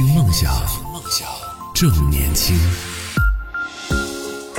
[0.00, 0.50] 听梦想，
[1.74, 2.56] 正年轻。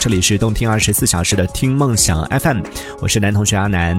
[0.01, 2.63] 这里是动听二十四小时的听梦想 FM，
[3.01, 3.95] 我是男同学阿南。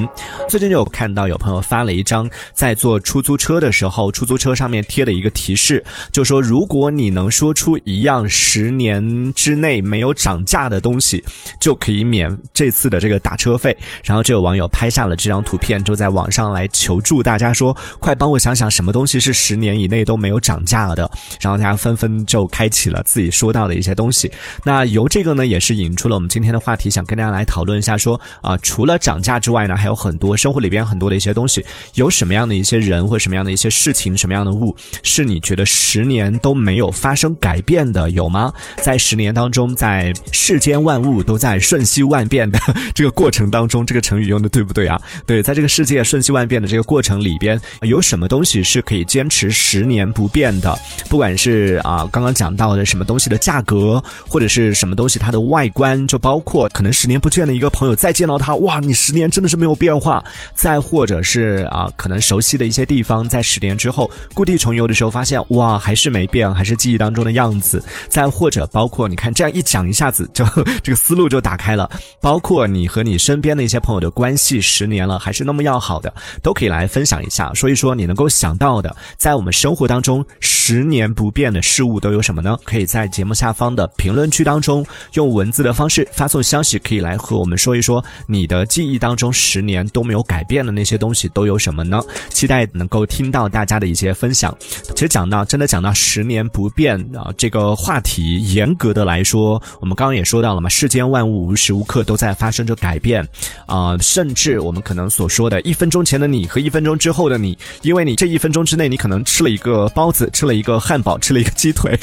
[0.48, 5.80] 最近就有看到有朋友发了一张在坐出租车的时候，出租车上面贴的一个提示，
[6.10, 11.22] 就说如果你能说出一样十年之内没有涨价的东西，
[11.60, 13.76] 就可以免这次的这个打车费。
[14.02, 21.08] 然后就有网友拍下了这张图片，就在网上来求助大家说，快帮我想想什么东西是十年以内都没有涨价的。
[21.40, 24.28] 然后大家纷纷就开启了自己说到的一些东西。
[24.64, 25.91] 那由这个呢，也是引。
[25.94, 38.52] 出了我们今天的话题，想跟大家来讨论一下，说啊，除了涨价之外呢，还有很多生活里边很多的一些东西，有什么样的一些人或什么样的一些事情，什么样的物，是你觉得十年都没有发生改变的，有吗？
[38.76, 42.58] 在十年当中，在世间万物都在瞬息万变的
[42.94, 45.00] 这个过程当中，这个成语用的对不对啊？
[45.26, 50.74] 对，在这个世界瞬息万变的这个过程里边，有什么东西是可以坚持十年不变的？
[51.08, 55.81] 不管是啊，刚刚讲到的什么东西的价格，或者是什么东西它的外观。
[55.82, 60.22] 观就包括可能十年不见的一个朋友，再见到他，哇，你十年真的是没有变化。
[60.54, 67.82] 再或者是啊，可能熟悉的一些地方，在十年之后故地重游的时候，发现哇，还是没变，还是记忆当中的样子。
[68.08, 70.44] 再或者包括你看这样一讲，一下子就
[70.84, 71.90] 这个思路就打开了。
[72.20, 82.56] 包括你和你身边的一些朋友的关系，十年了还是那么要好的，都可以来分享一下，说一说你能够想到的，在我们生活当中十年不变的事物都有什么呢？
[82.62, 85.71] 可以在节目下方的评论区当中用文字的。
[85.72, 92.00] 方式发送消息可以来和我们说一说你的记忆当中十年都没有改变的那些东西都有什么呢？
[92.30, 94.56] 期待能够听到大家的一些分享。
[94.94, 103.26] 其实讲到真的讲到十年不变啊这个话题，严格的来说，我们刚刚也说到了嘛，世间万物无时无刻都在发生着改变
[103.66, 111.98] 啊，甚至我们可能所说的一分钟前的你和一分钟之后的你，因为你这一分钟之内你可能吃了一个包子，吃了一个汉堡，吃了一个鸡腿，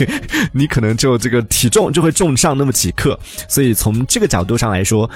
[0.52, 3.18] 你可能就这个体重就会重上那么几克。
[3.60, 5.10] 所以从这个角度上来说，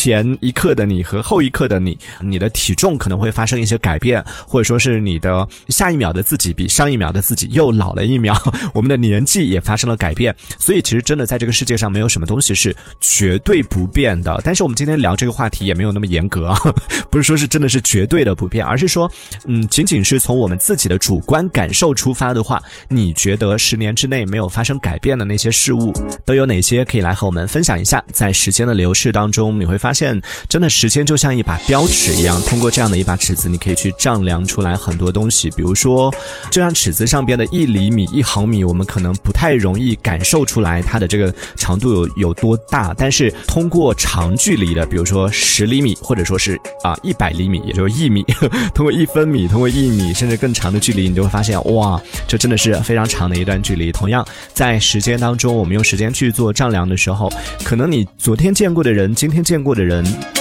[0.00, 8.34] 前一刻的你和后一刻的你，你的体重可能会发生一些改变，或者说是你的下一秒的自己比上一秒的自己又老了一秒，
[8.72, 10.34] 我们的年纪也发生了改变。
[10.58, 14.40] 所以其实真的在这个世界上没有什么东西是绝对不变的。
[14.42, 16.58] 但是我们今天聊这个话题也没有那么严格啊，
[17.10, 19.10] 不是说是真的是绝对的不变，而是说，
[19.44, 25.92] 嗯，仅仅是从我们自己的主观感受出发的话，你觉得十年之内没有发生改变的那些事物
[26.24, 26.86] 都有哪些？
[26.86, 28.02] 可以来和我们分享一下。
[28.10, 35.50] 在时间的流逝当中，你会发发现，真的时间就像一把标尺一样，通过这样的一把尺子，你可以去丈量出来很多东西。
[35.56, 36.14] 比如说，
[36.48, 48.22] 这张尺子上边的一厘米、一毫米，我们可能不太容易感受出来它的这个长度有有多大，但是通过长距离的，比如说十厘米，或者说是啊一百厘米，也就是一米，
[48.72, 53.90] 通过一分米，通过一米，甚至更长的距离，你就会发现，哇，这真的是非常长的一段距离。
[53.90, 54.24] 同样，
[54.54, 57.28] 在时间当中，我们用时间去做丈量的时候，
[57.64, 57.80] 可能。
[57.80, 60.39] 可能你昨天见过的人，今天见过的的人。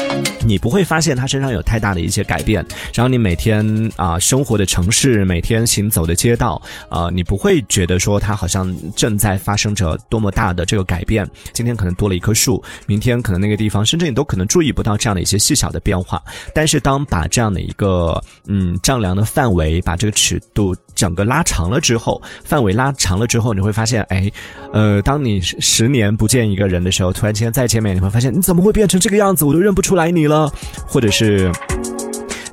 [0.49, 3.63] 你不会发现他身上有太大的一些改变，然后你每天
[3.95, 11.29] 啊生活的城市，每天行走的街道，啊，你不会觉得说他好像正在发生着多么大的这个改变。
[11.53, 16.19] 今天可能多了一棵树，明天可能那个地方，甚至你都可能注意不到这样的一些细小的变化。
[16.51, 24.31] 但是当把这样的一个嗯丈量的范围，把这个尺度整个拉长了之后，范围拉长了之后，你会发现，哎，
[24.73, 30.29] 呃，当你十年不见一个人的时候，突然间再见面，你会发现你怎么会变成这个样子，我都认不出来你。
[30.29, 30.38] 了，
[30.87, 31.51] 或者是。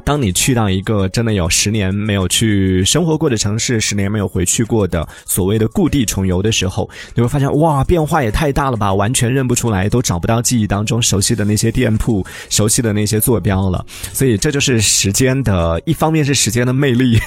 [0.06, 13.84] 当你去到一个真的有十年没有去生活过的城市，十年没有回去过的所谓的故地重游的时候，你会发现哇，变化也太大了吧，完全认不出来，都找不到记忆当中熟悉的那些店铺、熟悉的那些坐标了。
[14.12, 17.18] 所以这就是时间的一方面是时间的魅力，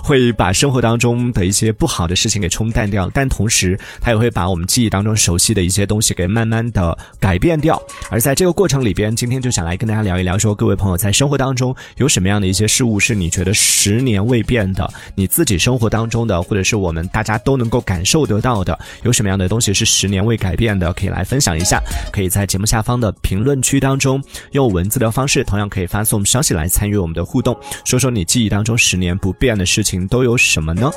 [0.00, 7.82] 会把生活当中的一些不好的事情给冲淡掉，但同时它也会把我们记忆当中熟悉的一些东西给慢慢的改变掉。
[8.08, 12.19] 而在这个过程里边，今天就想来跟大家聊一聊，说各位朋友在生活当中有什。
[12.20, 14.86] 什么样的一些事物是你觉得十年未变的？
[15.14, 20.92] 你自己生活当中的，或者是我们大家都能够感受得到的，有什么样的东西是十年未改变的？
[20.92, 21.80] 可以来分享一下。
[22.12, 24.22] 可以在节目下方的评论区当中
[24.52, 30.90] 用文字的方式，同样可以发送消息来参与我们的互动，说说你记忆当中十年不变的事情都有什么呢？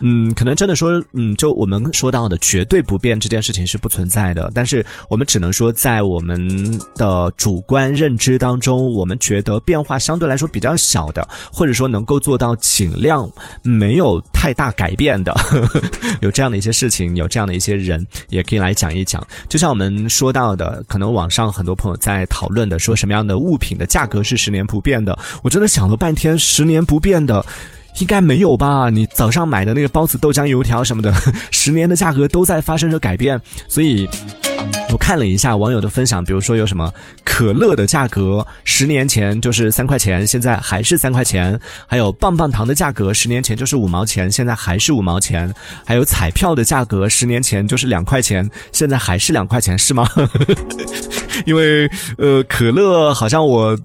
[0.00, 13.28] 嗯，可能真的说，嗯，就我们说到的绝对不变这件事情是不存在的，但是我们只能说，在我们的主观认知当中，我们觉得变化相对来说比较小的，或者说能够做到尽量
[13.62, 15.34] 没有太大改变的，
[16.20, 19.26] 有这样的一些事情，有这样的一些人，也可以来讲一讲。
[19.48, 27.44] 就像我们说到的，可能网上很多朋友在讨论的，说什么样的物品的价格是十年不变的，我真的想了半天，十年不变的。
[28.00, 28.90] 应该没有吧？
[28.90, 31.12] 你早上买的那个包子、豆浆、油条什么的，
[31.50, 34.08] 十年的价格都在发生着改变，所以。
[35.08, 36.92] 看了一下网友的分享，比如说有什么
[37.24, 45.50] 可乐的价格，十年前就是三块钱，现在还是三块钱；还有棒棒糖的价格，十年前就是五毛钱，现在还是五毛钱；
[45.82, 50.06] 还有彩票的价格，十年前就是两块钱，现在还是两块钱，是吗？
[51.46, 53.78] 因为呃，可乐好像我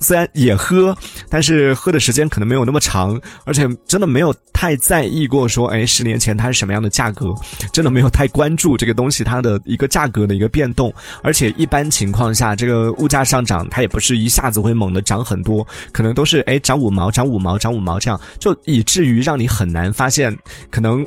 [0.00, 0.94] 虽然也喝，
[1.30, 7.32] 但是喝的时间可能没有那么长，而且真的没有太在意过说，哎，十年前它是什么样的价格，
[7.72, 10.92] 真的没有太关注这个东西它的一个价格的一个变变动。
[11.22, 20.36] 而且一般情况下，这个物价上涨，它也不是一下子会猛的涨很多，可能都是哎涨五毛、涨五毛、涨五毛这样，就以至于让你很难发现，
[20.70, 21.04] 可能。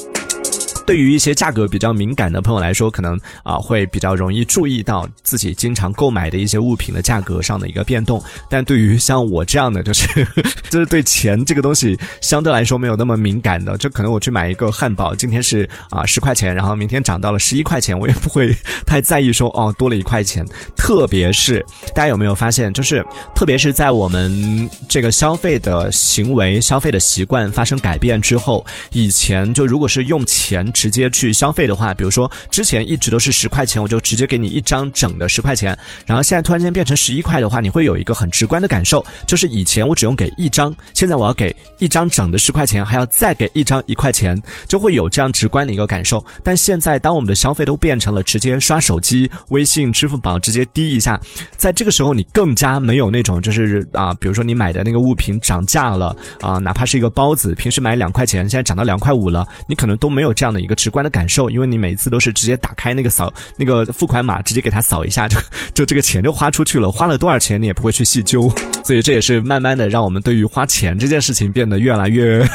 [0.89, 8.19] 对于一些价格比较敏感的朋友来说，可能啊会比较容易注意到自己经常购买的一些物品的价格上的一个变动。
[8.49, 10.27] 但对于像我这样的，就是
[10.67, 18.51] 就是对钱这个东西相对来说没有那么敏感的，就可能我去买一个汉堡，今天是啊十块钱，然后明天涨到了十一块钱，我也不会
[18.83, 20.43] 太在意说哦多了一块钱。
[20.75, 21.63] 特别是
[21.93, 23.05] 大家有没有发现，就是
[23.35, 30.67] 特别是在我们这个消费的行为、消费的习惯发生改变之后，以前就如果是用钱。
[30.79, 46.25] 直接去消费的话，比如说之前一直都是十块钱，我就直接给你一张整的十块钱，然后现在突然间变成十一块的话，你会有一个很直观的感受，就是以前我只用给一张，现在我要给一张整的十块钱，还要再给一张一块钱，就会有这样直观的一个感受。
[46.45, 51.19] 但现在当我们的消费都变成了直接刷手机、微信、支付宝直接滴一下，
[51.57, 60.68] 在这个时候你更加没有那种就是啊，比如说你买的那个物品涨价了啊，哪怕是一个包子，平时买两块钱，现在涨到两块五了，你可能都没有这样的一。
[60.69, 65.37] 个直观的感受，因为你每一次都是直接打开那个扫那个付款码，直接给他扫一下，就
[65.73, 66.89] 就这个钱就花出去了。
[66.91, 68.49] 花了多少钱你也不会去细究，
[68.85, 72.47] 所以这也是慢慢的让我们对于花钱这件事情变得越来越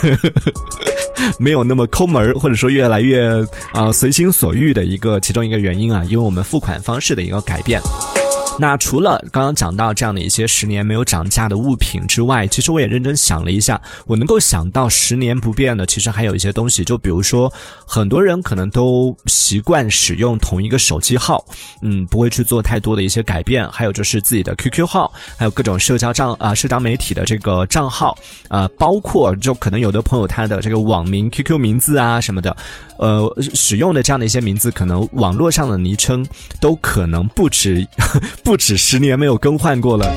[1.39, 7.81] 没有那么抠门儿或者说越来越啊随心所欲的一个其中一个原因啊，因为我们付款方式的一个改变。
[8.57, 17.53] 那除了刚刚讲到这样的一些十年没有涨价的物品之外，其实我也认真想了一下，我能够想到十年不变的，其实还有一些东西，就比如说，
[17.85, 21.45] 很多人可能都习惯使用同一个手机号，
[21.83, 23.69] 嗯，不会去做太多的一些改变。
[23.71, 28.17] 还有就是自己的 QQ 号，还有各种社交账啊，社交媒体的这个账号，
[28.49, 32.57] 啊，包括就可能有的朋友他的这个网名、QQ 名字啊什么的，
[32.99, 36.25] 呃，使用的这样的一些名字，可能网络上的昵称
[36.61, 37.85] 都可能不止。
[38.45, 40.15] 不止十年没有更换过了，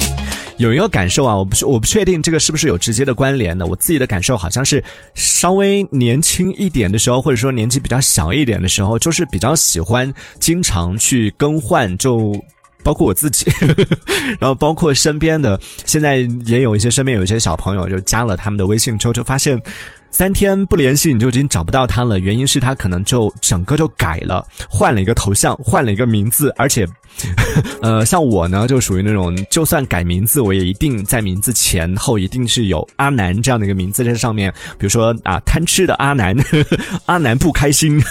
[0.58, 3.66] 有一个感受啊，我不我不确定这个是不是有直接的关联的。
[3.66, 4.84] 我自己的感受好像是
[5.16, 12.34] 稍微年轻一点的时候，或者说年纪比较小一点的时候，就是比较喜欢经常去更换，就
[12.84, 13.50] 包括我自己，
[14.40, 19.58] 然后包括身边的，现在也有一些身边有一些小朋友就加了他们的微信之后，就发现。
[20.10, 26.88] 三天不联系你就已经找不到他了，原因是他可能就整个就改了，换了一个头像，换了一个名字，而且，
[27.82, 36.36] 呃，像我呢就属于那种，就算改名字，我也一定在名字前后一定是有阿南这样的一个名字在上面，比如说啊贪吃的阿南，
[37.06, 38.02] 阿南不开心，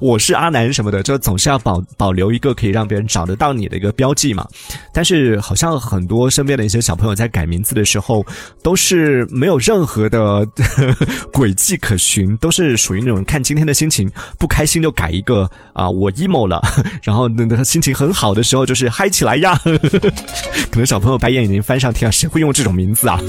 [0.00, 4.46] 我是阿南什么的，就总是要保保留一个可以让别人找得到你的一个标记嘛。
[4.92, 8.24] 但是好像很多身边的一些小朋友在改名字的时候，
[8.62, 10.46] 都是没有任何的。
[11.32, 16.60] 轨迹可循，都是属于那种看今天的心情不开心就改一个啊，我 emo 了，
[17.02, 19.56] 然后那那心情很好的时候就是嗨起来呀。
[20.70, 23.20] 可能小朋友白眼已经翻上天了，谁会用这种名字啊？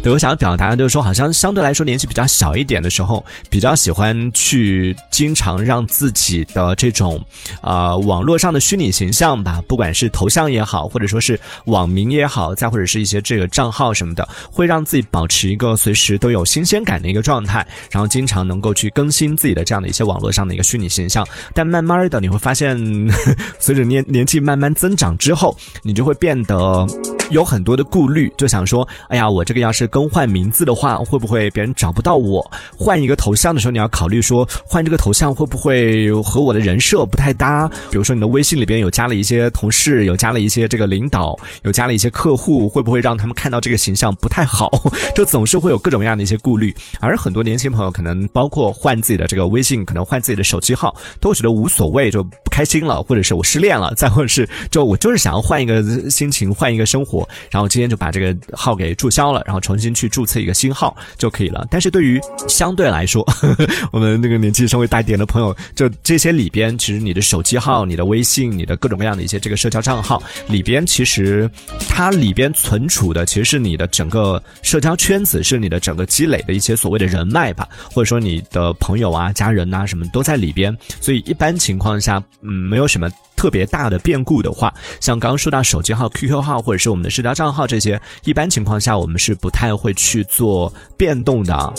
[0.00, 7.20] 对我想要表达的就是说，好像相对来说年纪比较小一点的时候，比较喜欢去经常让自己的这种
[7.60, 17.66] 啊网络上的虚拟形象吧，不管是头像也好，或者说是网名也好，再或者是一些这个账号什么的，会让自己保持一个随时都有新鲜感的一个状态。
[17.90, 22.78] 然后经常能够去更新自己的这样的一些网络上的一个虚拟形象，但慢慢的你会发现，
[23.58, 26.86] 随着年年纪慢慢增长之后，你就会变得
[27.30, 32.50] 有很多的顾虑，就想说，哎呀，我这个要是更换名字的话，会不会别人找不到我？
[32.78, 37.68] 换一个头像的时候，你要考虑说，换这个头像会不会和我的人设不太搭？
[37.90, 44.70] 比如说你的微信里边有加了一些同事，有加了一些这个领导，有加了一些客户，会不会让他们看到这个形象不太好？
[45.14, 47.42] 就总是会有各种各样的一些顾虑，而很多。
[47.48, 52.22] 年轻朋友可能包括换自己的这个微信，可能换自己的手机号，都觉得无所谓，就
[52.58, 57.24] 开心了，或者是我失恋了，再或者是就我就是想要换一个心情，换一个生活。
[57.52, 61.64] 然后今天就把这个号给注销了，然后重新去注册一个新号就可以了。
[61.70, 63.24] 但是对于相对来说，
[63.92, 71.48] 我们那个年纪稍微大一点的朋友，就这些里边，其实你的手机号、你的微信、你的各种各样的一些这个社交账号里边，其实
[71.88, 80.76] 它里边存储的其实是你的整个社交圈子，是你的整个积累的一些所谓的人脉吧，或者说你的朋友啊、家人呐什么都在里边。
[81.00, 91.72] 所以一般情况下，嗯，没有什么特别大的变故的话，像刚刚说到手机号、QQ 号或者是我们的社交账号这些，一般情况下我们是不太会去做变动的。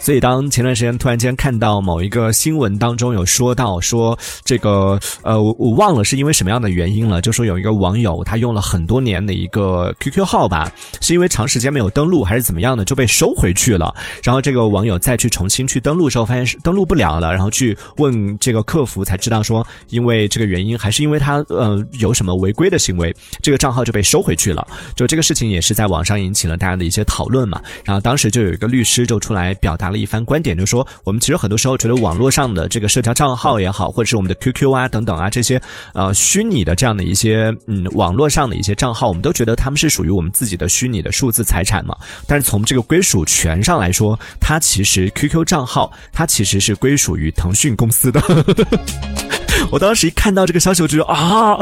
[0.00, 10.70] 所以，当前段时间突然间看到某一个新闻当中有说到说这个，呃，我我忘了是因为什么样的原因了，就说有一个网友他用了很多年的一个 QQ 号吧，
[11.00, 13.92] 是因为长时间没有登录还是怎么样的就被收回去了。
[14.22, 24.66] 然后这个网友再去重新去登录的时候，发现是登录不了了，然后去问这个客服才知道说，因为这个原因还是是因为他呃有什么违规的行为，这个账号就被收回去了。
[24.94, 27.60] 就这个事情也是在网上引起了大家的一些讨论嘛。
[27.84, 29.96] 然后当时就有一个律师就出来表达了。
[29.96, 35.60] 一番观点，就说我们其实很多时候觉得网络上的这个社交账号也好，或者是我们的 QQ 啊等等啊这些
[35.94, 41.96] 呃虚拟的这样的一些嗯网络上的一些账号，我们都觉得他们是属于我们自己的虚拟的数字财产嘛。
[42.26, 48.20] 但是从这个归属权上来说，它其实 QQ 账号它其实是归属于腾讯公司的。
[49.70, 51.58] 我当时一看到这个消息，我就觉得啊，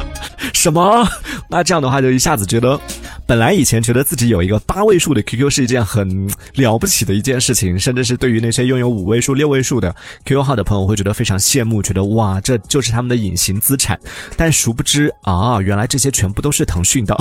[0.54, 1.06] 什么？
[1.48, 2.78] 那这样的话就一下子觉得。
[3.26, 14.00] 本来以前觉得自己有一个八位数的 QQ 是一件很了不起的一件事情，甚至是对于那些拥有五位数、六位数的 QQ 号的朋友会觉得非常羡慕，觉得哇，这就是他们的隐形资产。
[14.34, 17.14] 但殊不知啊，原来这些全部都是腾讯的。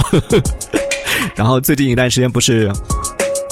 [1.36, 2.72] 然后最近一段时间不是。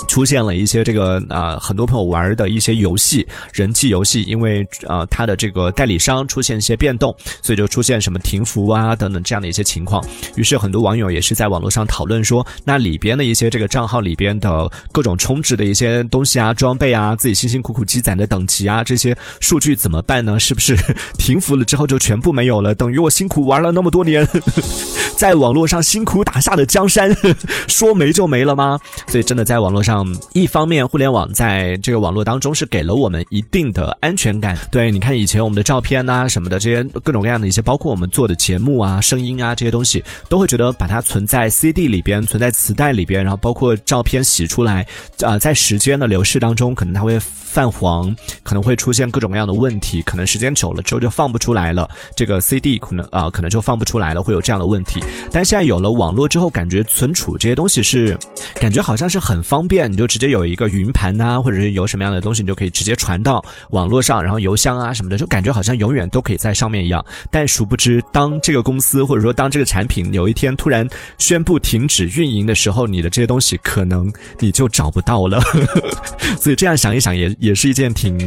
[0.07, 10.03] 出现了一些这个啊，很多朋友玩的一些游戏，人气游戏，因为呃，它的这个代理商出现一些变动，所以就出现什么停服啊等等这样的一些情况。
[10.35, 20.39] 于是很多网友也是在网络上讨论说，那里边的一些这个账号里边的各种充值的一些东西啊、装备啊、自己辛辛苦苦积攒的等级啊这些数据怎么办呢？
[20.39, 20.77] 是不是
[21.17, 22.75] 停服了之后就全部没有了？
[22.75, 24.27] 等于我辛苦玩了那么多年，
[25.17, 27.15] 在网络上辛苦打下的江山，
[27.67, 28.79] 说没就没了吗？
[29.07, 29.94] 所以真的在网络上。
[30.03, 34.57] 嗯一方面，互联网在这个网络当中是给了我们一定的安全感。
[34.69, 44.85] 对，你看以前我们的照片呐什么的，这些各种各样的一些，包括我们做的节目啊、声音啊这些东西，都会觉得把它存在 CD 里边、存在磁带里边，然后包括照片洗出来，
[45.21, 47.19] 啊，在时间的流逝当中，可能它会。
[47.55, 51.89] 泛黄可能会出现各种各样的问题，可能时间久了之后就放不出来了。
[52.13, 55.01] 这个 CD 可能啊，可能就放不出来了，会有这样的问题。
[55.31, 58.19] 但现在有了网络之后，感觉存储这些东西是，
[58.55, 67.05] 感觉好像是很方便，你就直接有一个云盘呐，或者是有什么样的东西，你就可以直接传到网络上，然后邮箱啊什么的，就感觉好像永远都可以在上面一样。
[67.29, 70.87] 但殊不知，当这个公司或者说当这个产品有一天突然
[71.17, 75.41] 宣布停止运营的时候，你的这些东西可能你就找不到了。
[76.39, 77.35] 所以这样想一想也。
[77.45, 78.17] 也是一件挺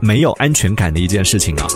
[0.00, 1.66] 没有安全感的一件事情啊。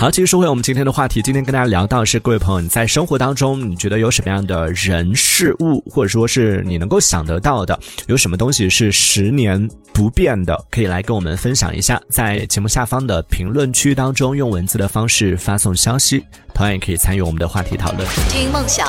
[0.00, 18.08] 好，其实说回我们今天的话题，今天跟大家聊到是各位朋友，你在生活当中，你觉得有什么样的人事物，或者说是你能够想得到的，有什么东西是十年不变的，可以来跟我们分享一下，在节目下方的评论区当中用文字的方式发送消息，同样也可以参与我们的话题讨论。
[18.30, 18.88] 听梦想，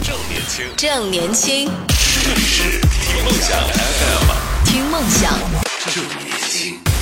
[0.00, 1.68] 正年轻，正年轻，
[2.22, 5.32] 这里是听梦想 FM，听梦想。
[5.92, 6.93] 正年轻。